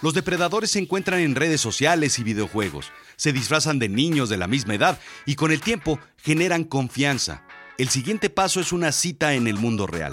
Los 0.00 0.14
depredadores 0.14 0.72
se 0.72 0.78
encuentran 0.78 1.20
en 1.20 1.36
redes 1.36 1.60
sociales 1.60 2.18
y 2.18 2.24
videojuegos, 2.24 2.90
se 3.22 3.32
disfrazan 3.32 3.78
de 3.78 3.88
niños 3.88 4.28
de 4.28 4.36
la 4.36 4.48
misma 4.48 4.74
edad 4.74 4.98
y 5.26 5.36
con 5.36 5.52
el 5.52 5.60
tiempo 5.60 6.00
generan 6.16 6.64
confianza. 6.64 7.44
El 7.78 7.88
siguiente 7.88 8.30
paso 8.30 8.58
es 8.58 8.72
una 8.72 8.90
cita 8.90 9.34
en 9.34 9.46
el 9.46 9.58
mundo 9.58 9.86
real. 9.86 10.12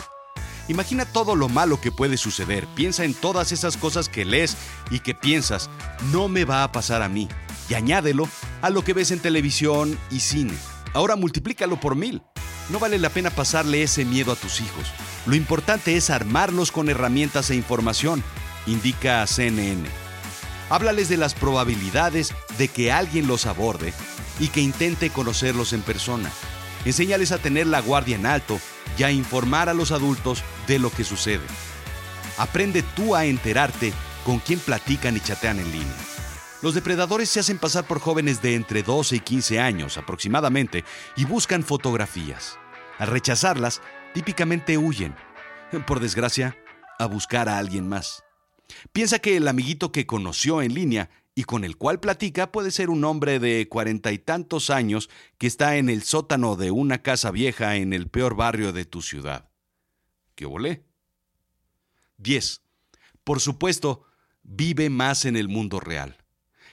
Imagina 0.68 1.06
todo 1.06 1.36
lo 1.36 1.50
malo 1.50 1.82
que 1.82 1.92
puede 1.92 2.18
suceder, 2.18 2.68
piensa 2.76 3.06
en 3.06 3.16
todas 3.16 3.52
esas 3.52 3.78
cosas 3.78 4.10
que 4.10 4.26
lees 4.26 4.56
y 4.92 5.00
que 5.00 5.16
piensas, 5.16 5.72
no 6.12 6.28
me 6.28 6.46
va 6.46 6.64
a 6.64 6.72
pasar 6.72 7.02
a 7.02 7.10
mí, 7.10 7.28
y 7.68 7.74
añádelo 7.74 8.30
a 8.62 8.70
lo 8.70 8.84
que 8.84 8.94
ves 8.94 9.10
en 9.10 9.18
televisión 9.18 9.98
y 10.12 10.20
cine. 10.20 10.54
Ahora 10.94 11.16
multiplícalo 11.16 11.80
por 11.80 11.96
mil. 11.96 12.22
No 12.70 12.78
vale 12.78 13.00
la 13.00 13.10
pena 13.10 13.32
pasarle 13.32 13.82
ese 13.82 14.06
miedo 14.06 14.32
a 14.32 14.36
tus 14.36 14.62
hijos. 14.62 14.86
Lo 15.26 15.34
importante 15.34 15.98
es 15.98 16.12
armarlos 16.12 16.72
con 16.72 16.90
herramientas 16.90 17.50
e 17.50 17.56
información, 17.56 18.24
indica 18.68 19.26
CNN. 19.26 20.09
Háblales 20.70 21.10
de 21.10 21.18
las 21.18 21.34
probabilidades 21.34 22.34
de 22.58 22.68
que 22.68 22.92
alguien 22.92 23.28
los 23.28 23.46
aborde 23.46 23.94
y 24.40 24.50
que 24.50 24.62
intente 24.62 25.10
conocerlos 25.10 25.74
en 25.74 25.82
persona. 25.82 26.30
Enséñales 26.86 27.32
a 27.32 27.40
tener 27.40 27.68
la 27.68 27.82
guardia 27.82 28.16
en 28.16 28.26
alto 28.26 28.60
y 28.98 29.04
a 29.04 29.12
informar 29.12 29.68
a 29.68 29.74
los 29.74 29.92
adultos 29.92 30.44
de 30.68 30.80
lo 30.80 30.92
que 30.92 31.04
sucede. 31.04 31.46
Aprende 32.38 32.84
tú 32.96 33.16
a 33.16 33.26
enterarte 33.26 33.94
con 34.24 34.40
quién 34.40 34.60
platican 34.60 35.18
y 35.18 35.20
chatean 35.20 35.60
en 35.60 35.72
línea. 35.72 35.98
Los 36.62 36.76
depredadores 36.76 37.30
se 37.30 37.40
hacen 37.40 37.58
pasar 37.58 37.86
por 37.86 38.00
jóvenes 38.00 38.42
de 38.42 38.56
entre 38.56 38.84
12 38.84 39.16
y 39.16 39.20
15 39.22 39.60
años 39.60 39.98
aproximadamente 39.98 40.84
y 41.16 41.26
buscan 41.26 41.64
fotografías. 41.64 42.60
Al 42.98 43.08
rechazarlas, 43.08 43.82
típicamente 44.14 44.78
huyen, 44.78 45.16
por 45.88 46.00
desgracia, 46.00 46.58
a 47.00 47.06
buscar 47.06 47.48
a 47.48 47.58
alguien 47.58 47.88
más. 47.88 48.24
Piensa 48.92 49.20
que 49.20 49.38
el 49.38 49.48
amiguito 49.48 49.92
que 49.92 50.06
conoció 50.06 50.62
en 50.62 50.74
línea 50.74 51.10
y 51.36 51.44
con 51.44 51.64
el 51.64 51.78
cual 51.78 52.00
platica 52.00 52.52
puede 52.52 52.72
ser 52.72 52.90
un 52.90 53.04
hombre 53.04 53.40
de 53.40 53.68
cuarenta 53.70 54.12
y 54.12 54.20
tantos 54.20 54.70
años 54.70 55.10
que 55.38 55.48
está 55.48 55.78
en 55.78 55.90
el 55.90 56.04
sótano 56.04 56.56
de 56.56 56.72
una 56.72 57.02
casa 57.02 57.32
vieja 57.32 57.78
en 57.78 57.94
el 57.94 58.08
peor 58.08 58.36
barrio 58.36 58.74
de 58.74 58.86
tu 58.86 59.02
ciudad. 59.02 59.50
¿Qué 60.36 60.46
volé? 60.46 60.84
10. 62.18 62.62
Por 63.24 63.40
supuesto, 63.40 64.04
vive 64.44 64.90
más 64.90 65.26
en 65.26 65.36
el 65.38 65.48
mundo 65.48 65.80
real. 65.80 66.18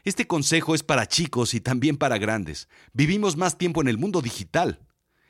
Este 0.05 0.27
consejo 0.27 0.75
es 0.75 0.83
para 0.83 1.07
chicos 1.07 1.55
y 1.55 1.61
también 1.61 1.97
para 1.97 2.19
grandes. 2.19 2.69
Vivimos 2.93 3.37
más 3.37 3.59
tiempo 3.59 3.81
en 3.81 3.89
el 3.89 3.99
mundo 3.99 4.23
digital. 4.23 4.86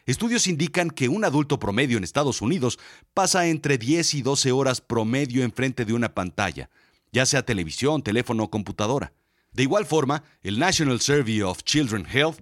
Estudios 0.07 0.47
indican 0.47 0.91
que 0.91 1.09
un 1.09 1.25
adulto 1.25 1.59
promedio 1.59 1.99
en 1.99 2.05
Estados 2.05 2.41
Unidos 2.41 2.79
pasa 3.13 3.49
entre 3.49 3.77
10 3.77 4.15
y 4.15 4.23
12 4.23 4.53
horas 4.53 4.81
promedio 4.81 5.43
enfrente 5.43 5.85
de 5.85 5.95
una 5.95 6.15
pantalla, 6.15 6.71
ya 7.11 7.27
sea 7.27 7.45
televisión, 7.45 8.03
teléfono 8.03 8.45
o 8.45 8.51
computadora. 8.51 9.13
De 9.53 9.65
igual 9.65 9.85
forma, 9.85 10.23
el 10.45 10.61
National 10.61 11.01
Survey 11.01 11.43
of 11.43 11.65
Children 11.65 12.07
Health 12.07 12.39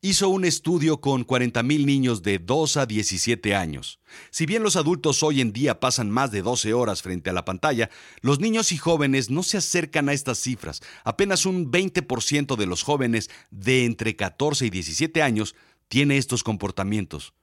hizo 0.00 0.28
un 0.28 0.44
estudio 0.44 1.00
con 1.00 1.26
40.000 1.26 1.84
niños 1.84 2.22
de 2.22 2.38
2 2.38 2.76
a 2.76 2.86
17 2.86 3.56
años. 3.56 3.98
Si 4.30 4.46
bien 4.46 4.62
los 4.62 4.76
adultos 4.76 5.24
hoy 5.24 5.40
en 5.40 5.52
día 5.52 5.80
pasan 5.80 6.12
más 6.12 6.30
de 6.30 6.42
12 6.42 6.72
horas 6.72 7.02
frente 7.02 7.30
a 7.30 7.32
la 7.32 7.44
pantalla, 7.44 7.90
los 8.20 8.38
niños 8.38 8.70
y 8.70 8.76
jóvenes 8.76 9.28
no 9.28 9.42
se 9.42 9.56
acercan 9.56 10.08
a 10.08 10.12
estas 10.12 10.38
cifras. 10.38 10.82
Apenas 11.02 11.46
un 11.46 11.72
20% 11.72 12.54
de 12.54 12.66
los 12.66 12.84
jóvenes 12.84 13.28
de 13.50 13.86
entre 13.86 14.14
14 14.14 14.66
y 14.66 14.70
17 14.70 15.20
años 15.20 15.56
tiene 15.88 16.18
estos 16.18 16.42
comportamientos, 16.42 17.34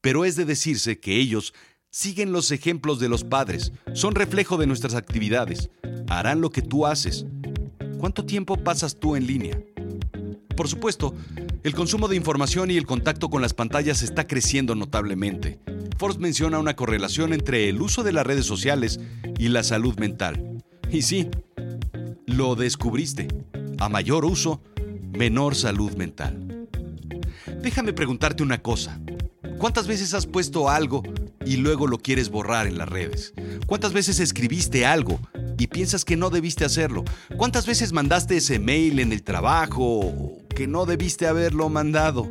pero 0.00 0.24
es 0.24 0.36
de 0.36 0.44
decirse 0.44 0.98
que 1.00 1.16
ellos 1.16 1.54
siguen 1.90 2.32
los 2.32 2.50
ejemplos 2.50 2.98
de 2.98 3.08
los 3.08 3.24
padres, 3.24 3.72
son 3.94 4.14
reflejo 4.14 4.56
de 4.56 4.66
nuestras 4.66 4.94
actividades, 4.94 5.70
harán 6.08 6.40
lo 6.40 6.50
que 6.50 6.62
tú 6.62 6.86
haces. 6.86 7.26
¿Cuánto 7.98 8.24
tiempo 8.24 8.56
pasas 8.56 8.98
tú 8.98 9.14
en 9.14 9.26
línea? 9.26 9.62
Por 10.56 10.68
supuesto, 10.68 11.14
el 11.62 11.74
consumo 11.74 12.08
de 12.08 12.16
información 12.16 12.70
y 12.70 12.76
el 12.76 12.86
contacto 12.86 13.30
con 13.30 13.42
las 13.42 13.54
pantallas 13.54 14.02
está 14.02 14.26
creciendo 14.26 14.74
notablemente. 14.74 15.60
Forbes 15.98 16.18
menciona 16.18 16.58
una 16.58 16.74
correlación 16.74 17.32
entre 17.32 17.68
el 17.68 17.80
uso 17.80 18.02
de 18.02 18.12
las 18.12 18.26
redes 18.26 18.46
sociales 18.46 18.98
y 19.38 19.48
la 19.48 19.62
salud 19.62 19.96
mental. 19.98 20.62
Y 20.90 21.02
sí, 21.02 21.28
lo 22.26 22.56
descubriste. 22.56 23.28
A 23.78 23.88
mayor 23.88 24.24
uso, 24.24 24.60
menor 25.12 25.54
salud 25.54 25.92
mental. 25.92 26.61
Déjame 27.62 27.92
preguntarte 27.92 28.42
una 28.42 28.62
cosa. 28.62 29.00
¿Cuántas 29.58 29.86
veces 29.86 30.14
has 30.14 30.26
puesto 30.26 30.68
algo 30.68 31.02
y 31.44 31.56
luego 31.56 31.86
lo 31.86 31.98
quieres 31.98 32.30
borrar 32.30 32.66
en 32.66 32.78
las 32.78 32.88
redes? 32.88 33.32
¿Cuántas 33.66 33.92
veces 33.92 34.20
escribiste 34.20 34.86
algo 34.86 35.20
y 35.58 35.68
piensas 35.68 36.04
que 36.04 36.16
no 36.16 36.30
debiste 36.30 36.64
hacerlo? 36.64 37.04
¿Cuántas 37.36 37.66
veces 37.66 37.92
mandaste 37.92 38.38
ese 38.38 38.58
mail 38.58 38.98
en 38.98 39.12
el 39.12 39.22
trabajo 39.22 40.32
que 40.54 40.66
no 40.66 40.84
debiste 40.84 41.26
haberlo 41.26 41.68
mandado? 41.68 42.30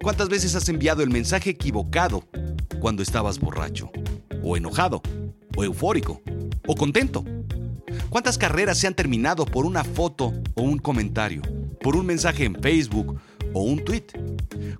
¿Cuántas 0.00 0.28
veces 0.28 0.54
has 0.54 0.68
enviado 0.68 1.02
el 1.02 1.10
mensaje 1.10 1.50
equivocado 1.50 2.24
cuando 2.80 3.02
estabas 3.02 3.40
borracho? 3.40 3.90
¿O 4.42 4.56
enojado? 4.56 5.02
¿O 5.56 5.64
eufórico? 5.64 6.22
¿O 6.66 6.74
contento? 6.76 7.24
¿Cuántas 8.10 8.38
carreras 8.38 8.78
se 8.78 8.86
han 8.86 8.94
terminado 8.94 9.44
por 9.44 9.66
una 9.66 9.84
foto 9.84 10.32
o 10.54 10.62
un 10.62 10.78
comentario? 10.78 11.42
¿Por 11.80 11.96
un 11.96 12.06
mensaje 12.06 12.44
en 12.44 12.54
Facebook 12.54 13.20
o 13.52 13.62
un 13.62 13.84
tweet? 13.84 14.06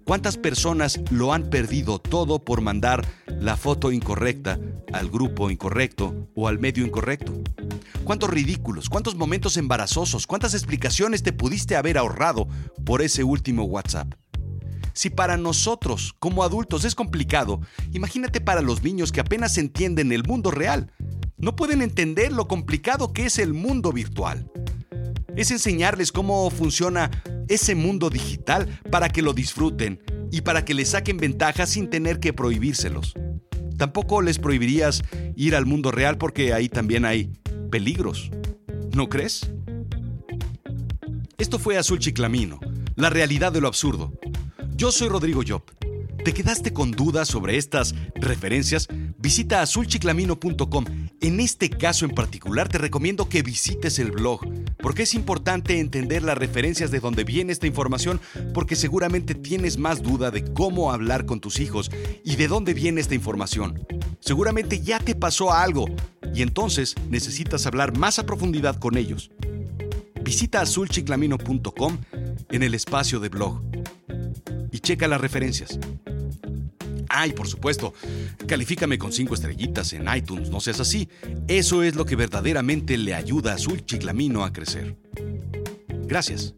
¿Cuántas 0.04 0.37
personas 0.37 1.00
lo 1.11 1.33
han 1.33 1.50
perdido 1.50 1.98
todo 1.98 2.44
por 2.44 2.61
mandar 2.61 3.07
la 3.40 3.57
foto 3.57 3.92
incorrecta 3.92 4.59
al 4.92 5.11
grupo 5.11 5.50
incorrecto 5.50 6.28
o 6.35 6.48
al 6.48 6.59
medio 6.59 6.85
incorrecto? 6.85 7.33
¿Cuántos 8.04 8.31
ridículos, 8.31 8.88
cuántos 8.88 9.16
momentos 9.16 9.57
embarazosos, 9.57 10.26
cuántas 10.26 10.54
explicaciones 10.54 11.22
te 11.22 11.33
pudiste 11.33 11.76
haber 11.76 11.98
ahorrado 11.98 12.48
por 12.85 13.02
ese 13.02 13.24
último 13.24 13.64
WhatsApp? 13.64 14.14
Si 14.94 15.11
para 15.11 15.37
nosotros, 15.37 16.14
como 16.18 16.42
adultos, 16.42 16.85
es 16.85 16.94
complicado, 16.94 17.61
imagínate 17.92 18.40
para 18.40 18.62
los 18.62 18.83
niños 18.83 19.12
que 19.12 19.20
apenas 19.20 19.57
entienden 19.57 20.11
el 20.11 20.24
mundo 20.24 20.50
real. 20.50 20.92
No 21.37 21.54
pueden 21.54 21.83
entender 21.83 22.33
lo 22.33 22.48
complicado 22.48 23.12
que 23.12 23.26
es 23.26 23.38
el 23.38 23.54
mundo 23.54 23.92
virtual. 23.92 24.50
Es 25.38 25.53
enseñarles 25.53 26.11
cómo 26.11 26.51
funciona 26.51 27.12
ese 27.46 27.77
mundo 27.77 28.11
digital 28.11 28.81
para 28.90 29.09
que 29.09 29.22
lo 29.22 29.33
disfruten 29.33 30.03
y 30.33 30.40
para 30.40 30.64
que 30.64 30.74
le 30.74 30.85
saquen 30.85 31.16
ventaja 31.16 31.64
sin 31.64 31.88
tener 31.88 32.18
que 32.18 32.33
prohibírselos. 32.33 33.14
Tampoco 33.77 34.20
les 34.20 34.40
prohibirías 34.40 35.05
ir 35.37 35.55
al 35.55 35.64
mundo 35.64 35.92
real 35.92 36.18
porque 36.18 36.53
ahí 36.53 36.68
también 36.68 37.05
hay 37.05 37.31
peligros. 37.70 38.33
¿No 38.96 39.09
crees? 39.09 39.48
Esto 41.38 41.61
fue 41.61 41.79
Azul 41.79 42.01
Chiclamino, 42.01 42.59
la 42.96 43.09
realidad 43.09 43.53
de 43.53 43.61
lo 43.61 43.68
absurdo. 43.68 44.12
Yo 44.74 44.90
soy 44.90 45.07
Rodrigo 45.07 45.42
Job. 45.46 45.62
¿Te 46.24 46.35
quedaste 46.35 46.72
con 46.72 46.90
dudas 46.90 47.29
sobre 47.29 47.57
estas 47.57 47.94
referencias? 48.16 48.88
Visita 49.18 49.62
azulchiclamino.com. 49.62 50.85
En 51.20 51.40
este 51.40 51.70
caso 51.70 52.05
en 52.05 52.11
particular 52.11 52.68
te 52.68 52.79
recomiendo 52.79 53.29
que 53.29 53.42
visites 53.42 53.98
el 53.98 54.11
blog, 54.11 54.40
porque 54.80 55.02
es 55.02 55.14
importante 55.14 55.78
entender 55.80 56.22
las 56.22 56.38
referencias 56.38 56.90
de 56.90 57.00
dónde 57.00 57.24
viene 57.24 57.52
esta 57.52 57.66
información, 57.66 58.20
porque 58.54 58.76
seguramente 58.76 59.34
tienes 59.34 59.78
más 59.78 60.02
duda 60.02 60.30
de 60.30 60.44
cómo 60.52 60.92
hablar 60.92 61.26
con 61.26 61.40
tus 61.40 61.60
hijos 61.60 61.90
y 62.24 62.36
de 62.36 62.48
dónde 62.48 62.74
viene 62.74 63.00
esta 63.00 63.14
información. 63.14 63.86
Seguramente 64.20 64.80
ya 64.80 64.98
te 64.98 65.14
pasó 65.14 65.52
algo 65.52 65.86
y 66.34 66.42
entonces 66.42 66.94
necesitas 67.08 67.66
hablar 67.66 67.96
más 67.96 68.18
a 68.18 68.26
profundidad 68.26 68.76
con 68.78 68.96
ellos. 68.96 69.30
Visita 70.22 70.60
azulchiclamino.com 70.60 71.98
en 72.50 72.62
el 72.62 72.74
espacio 72.74 73.20
de 73.20 73.28
blog 73.28 73.62
y 74.70 74.80
checa 74.80 75.08
las 75.08 75.20
referencias. 75.20 75.78
Ay, 77.20 77.33
por 77.33 77.48
supuesto, 77.48 77.94
califícame 78.46 78.96
con 78.96 79.12
cinco 79.12 79.35
estrellitas 79.35 79.92
en 79.92 80.07
iTunes, 80.14 80.50
no 80.50 80.61
seas 80.61 80.78
así. 80.78 81.09
Eso 81.48 81.83
es 81.83 81.96
lo 81.96 82.04
que 82.04 82.14
verdaderamente 82.14 82.96
le 82.96 83.12
ayuda 83.12 83.54
a 83.54 83.59
su 83.59 83.76
chiclamino 83.78 84.44
a 84.44 84.52
crecer. 84.52 84.96
Gracias. 86.07 86.54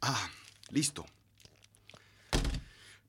Ah, 0.00 0.30
listo. 0.70 1.06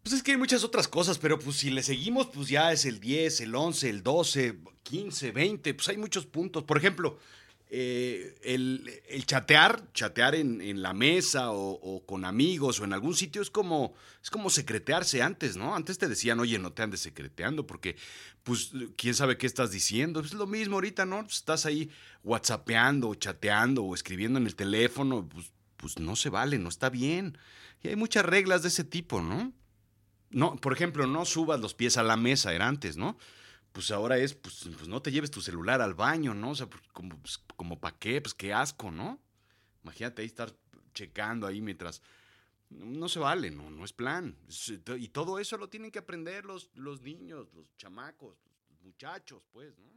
Pues 0.04 0.14
es 0.14 0.24
que 0.24 0.32
hay 0.32 0.38
muchas 0.38 0.64
otras 0.64 0.88
cosas, 0.88 1.18
pero 1.18 1.38
pues 1.38 1.58
si 1.58 1.70
le 1.70 1.84
seguimos, 1.84 2.28
pues 2.28 2.48
ya 2.48 2.72
es 2.72 2.86
el 2.86 3.00
10, 3.00 3.42
el 3.42 3.54
11, 3.54 3.90
el 3.90 4.02
12, 4.02 4.60
15, 4.84 5.32
20, 5.32 5.74
pues 5.74 5.90
hay 5.90 5.98
muchos 5.98 6.26
puntos. 6.26 6.64
Por 6.64 6.78
ejemplo, 6.78 7.20
eh, 7.72 8.36
el, 8.42 9.26
chatear, 9.28 9.94
chatear 9.94 10.34
en, 10.34 10.82
la 10.82 10.94
mesa 10.94 11.52
o, 11.52 12.04
con 12.08 12.26
amigos 12.26 12.80
o 12.80 12.86
en 12.86 12.94
algún 12.94 13.14
sitio 13.14 13.44
es 13.44 13.52
como, 13.52 13.94
es 14.24 14.32
como 14.32 14.50
secretearse 14.50 15.22
antes, 15.22 15.56
¿no? 15.56 15.76
Antes 15.76 16.00
te 16.00 16.08
decían, 16.08 16.40
oye, 16.40 16.58
no 16.58 16.74
te 16.74 16.82
andes 16.82 17.02
secreteando 17.02 17.68
porque, 17.68 17.96
pues, 18.42 18.72
quién 18.98 19.14
sabe 19.14 19.38
qué 19.38 19.46
estás 19.46 19.70
diciendo. 19.70 20.22
Es 20.22 20.34
lo 20.34 20.48
mismo 20.48 20.78
ahorita, 20.78 21.06
¿no? 21.06 21.20
Estás 21.22 21.68
ahí 21.68 21.92
whatsappeando 22.24 23.10
o 23.10 23.16
chateando 23.16 23.84
o 23.84 23.94
escribiendo 23.94 24.40
en 24.40 24.48
el 24.48 24.56
teléfono, 24.56 25.30
pues, 25.30 25.52
pues 25.80 25.98
no 25.98 26.16
se 26.16 26.30
vale, 26.30 26.60
no 26.60 26.70
está 26.70 26.90
bien. 26.90 27.38
Y 27.82 27.88
hay 27.88 27.96
muchas 27.96 28.26
reglas 28.26 28.62
de 28.62 28.68
ese 28.68 28.84
tipo, 28.84 29.22
¿no? 29.22 29.54
No, 30.30 30.56
por 30.58 30.74
ejemplo, 30.74 31.08
no 31.08 31.26
subas 31.26 31.60
los 31.60 31.74
pies 31.74 31.98
a 31.98 32.04
la 32.04 32.18
mesa, 32.18 32.54
era 32.54 32.68
antes, 32.68 32.98
¿no? 32.98 33.18
pues 33.72 33.92
ahora 33.92 34.18
es, 34.18 34.34
pues, 34.34 34.68
pues, 34.76 34.88
no 34.88 35.02
te 35.02 35.12
lleves 35.12 35.32
tu 35.32 35.42
celular 35.42 35.82
al 35.82 35.94
baño, 35.94 36.34
¿no? 36.34 36.52
O 36.52 36.56
sea, 36.56 36.68
pues, 36.68 36.82
como, 36.92 37.18
pues, 37.20 37.38
como 37.56 37.80
para 37.80 37.98
qué, 37.98 38.22
pues 38.22 38.34
qué 38.34 38.54
asco, 38.54 38.92
¿no? 38.92 39.22
Imagínate 39.84 40.22
ahí 40.22 40.28
estar 40.28 40.54
checando 40.94 41.48
ahí 41.48 41.62
mientras... 41.62 42.02
No 42.70 43.10
se 43.10 43.18
vale, 43.18 43.50
no, 43.50 43.72
no 43.72 43.84
es 43.84 43.94
plan. 43.94 44.38
Y 45.00 45.08
todo 45.10 45.40
eso 45.40 45.58
lo 45.58 45.70
tienen 45.70 45.90
que 45.90 45.98
aprender 45.98 46.46
los, 46.46 46.70
los 46.76 47.02
niños, 47.02 47.48
los 47.56 47.76
chamacos, 47.78 48.38
los 48.70 48.82
muchachos, 48.82 49.42
pues, 49.52 49.76
¿no? 49.80 49.90